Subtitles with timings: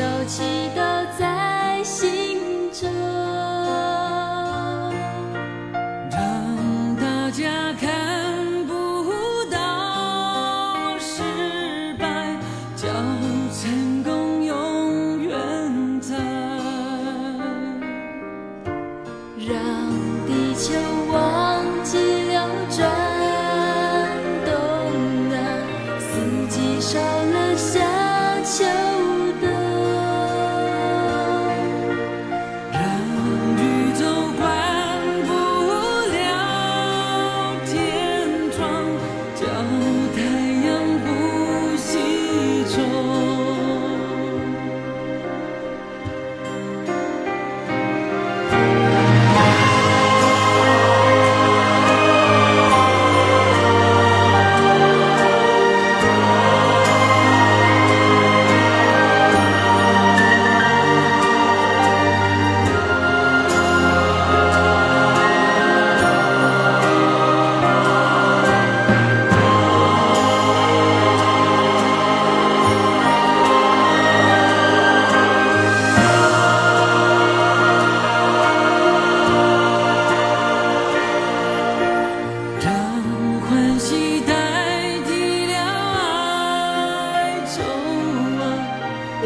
[0.00, 0.69] 手机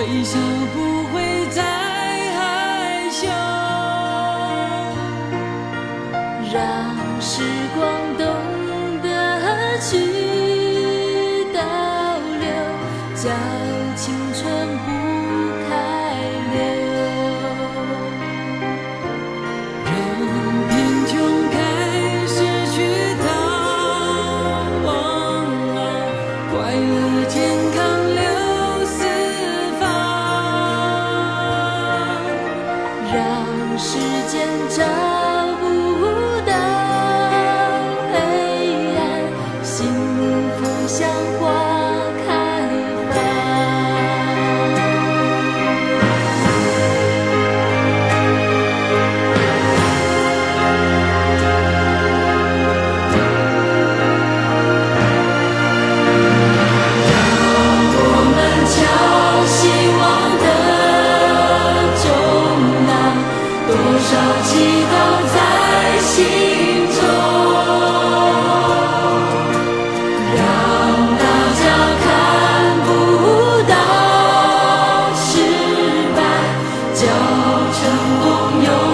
[0.00, 0.38] 微笑
[0.72, 1.62] 不会再
[2.32, 3.28] 害羞
[6.50, 7.42] 让时
[7.76, 7.84] 光
[8.16, 8.24] 懂
[9.02, 9.90] 得去
[11.52, 11.60] 倒
[12.40, 12.48] 流
[13.14, 13.28] 叫
[13.94, 14.40] 青春
[14.78, 14.88] 不
[15.68, 15.70] 开
[16.54, 16.56] 溜
[19.84, 19.88] 让
[20.70, 20.72] 贫
[21.08, 21.12] 穷
[21.50, 21.54] 开
[22.26, 22.34] 始
[22.72, 22.76] 去
[23.22, 23.22] 逃
[24.82, 24.88] 亡
[25.76, 25.78] 啊
[26.50, 27.09] 快乐
[77.00, 77.06] 叫
[77.72, 78.89] 成功有。